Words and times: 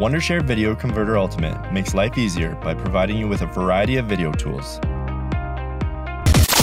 Wondershare 0.00 0.44
Video 0.44 0.76
Converter 0.76 1.16
Ultimate 1.18 1.58
makes 1.72 1.92
life 1.92 2.16
easier 2.16 2.54
by 2.62 2.72
providing 2.72 3.18
you 3.18 3.26
with 3.26 3.42
a 3.42 3.46
variety 3.46 3.96
of 3.96 4.06
video 4.06 4.30
tools. 4.30 4.78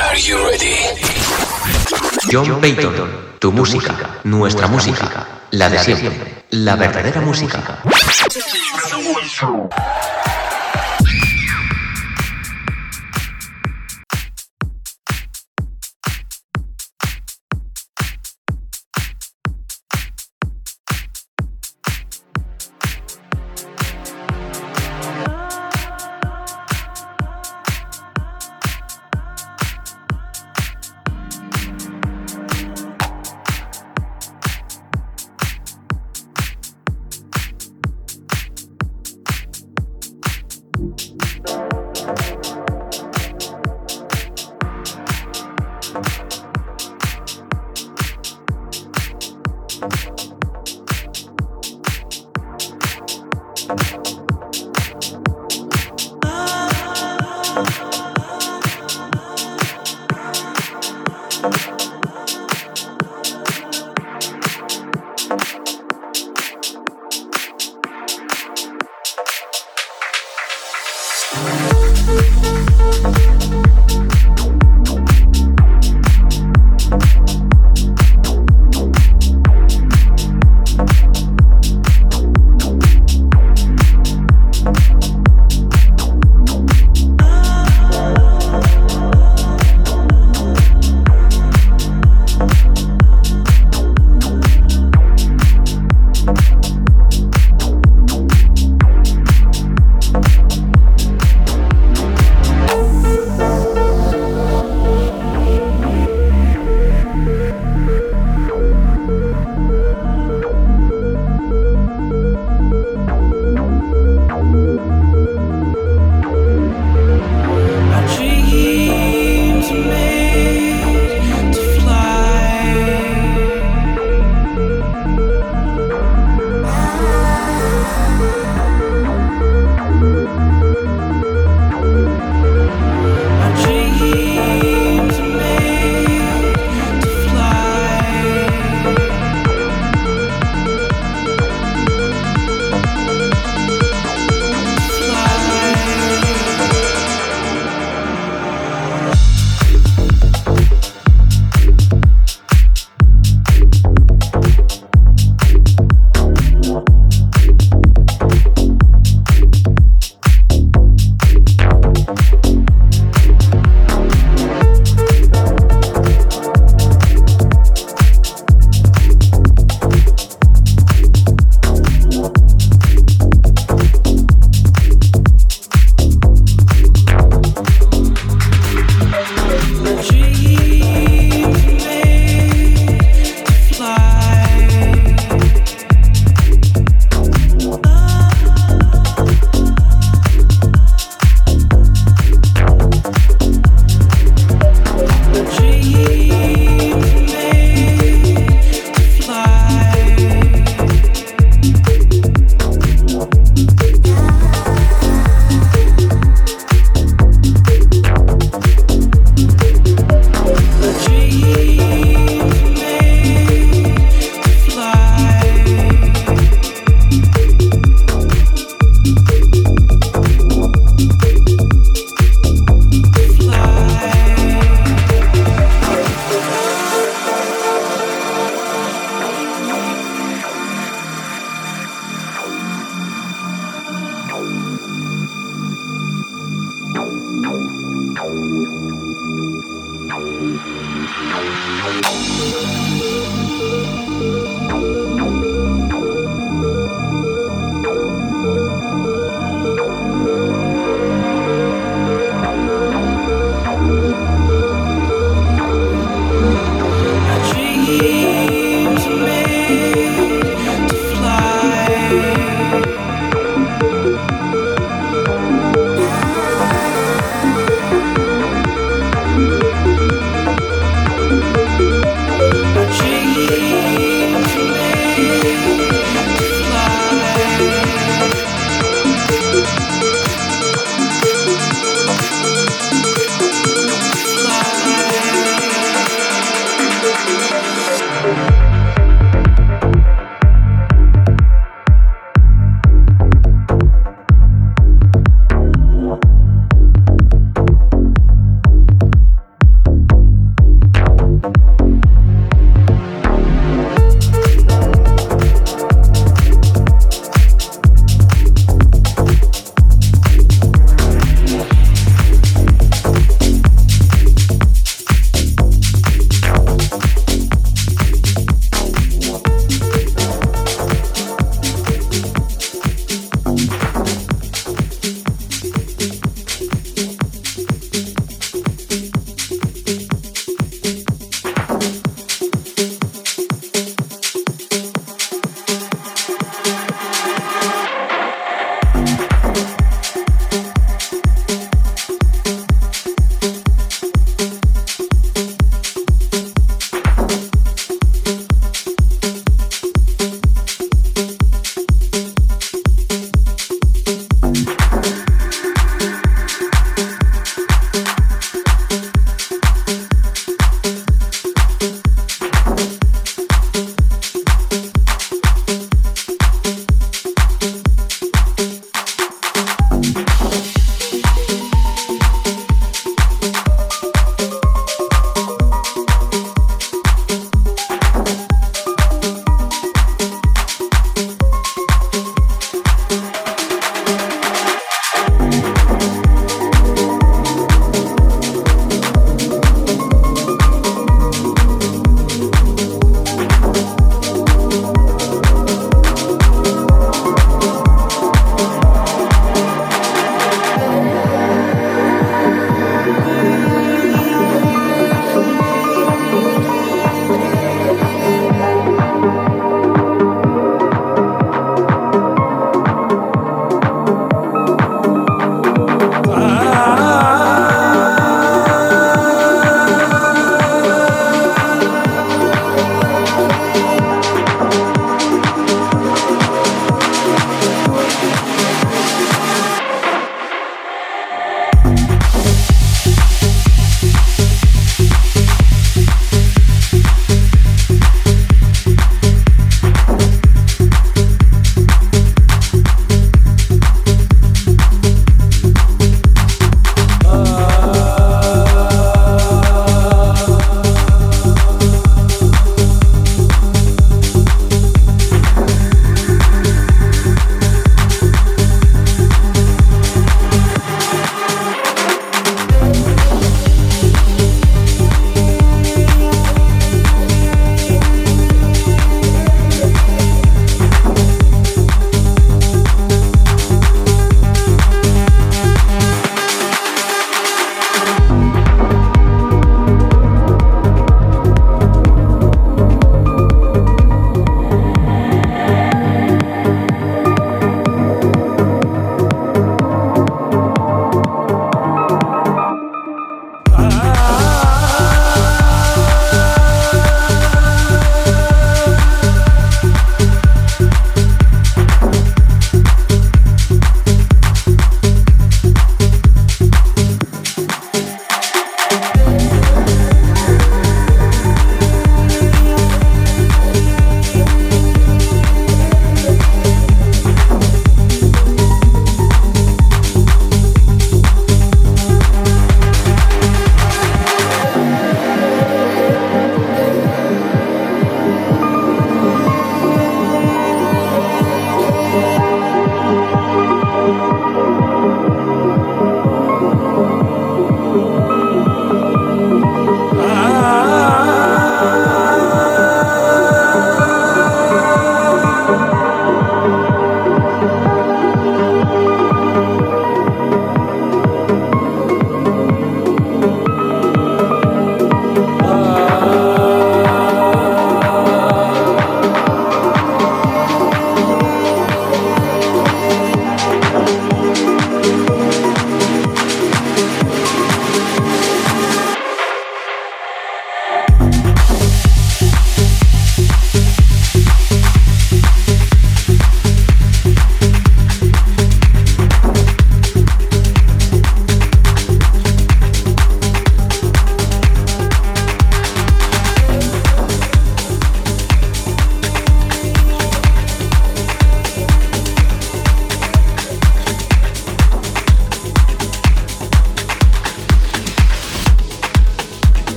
Are 0.00 0.16
you 0.16 0.38
ready? 0.38 0.74
John 2.32 2.58
Payton, 2.62 3.36
tu 3.38 3.52
música, 3.52 3.94
nuestra 4.24 4.66
música, 4.66 5.26
la 5.50 5.68
de 5.68 5.78
siempre, 5.78 6.42
la 6.52 6.76
verdadera 6.76 7.20
música. 7.20 7.60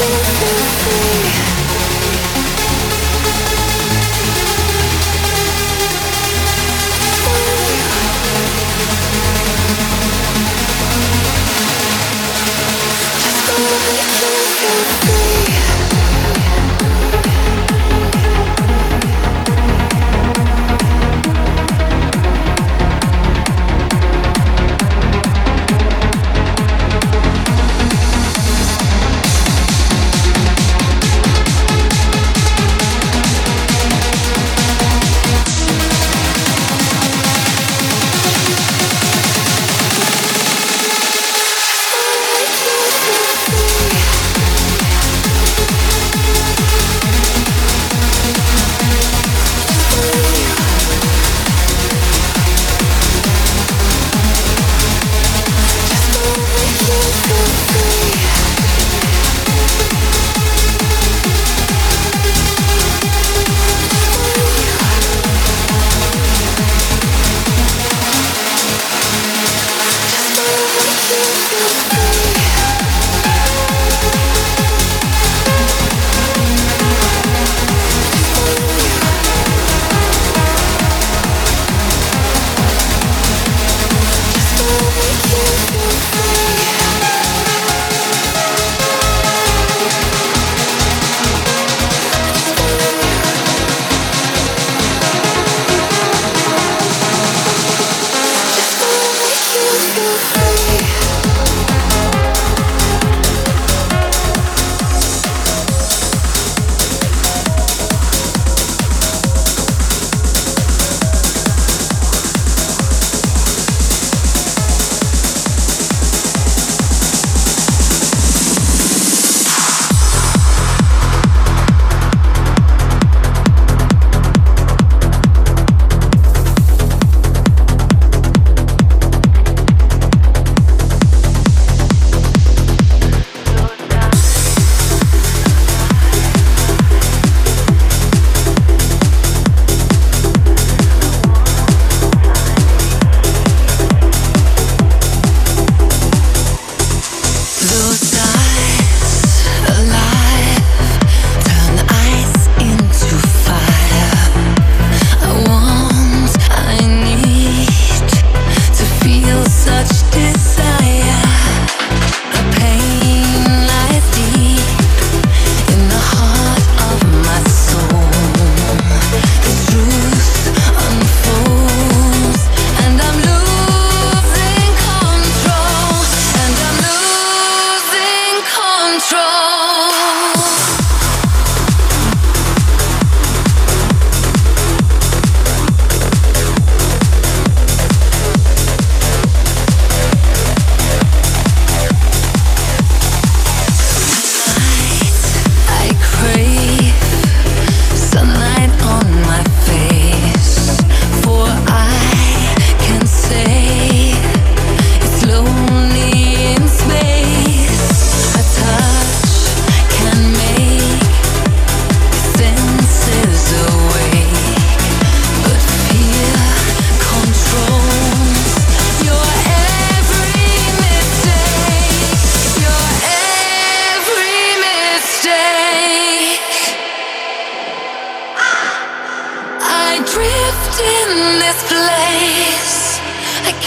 Baby, 0.00 0.12
baby 0.40 1.49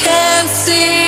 can 0.04 0.46
not 0.46 0.50
see 0.54 1.03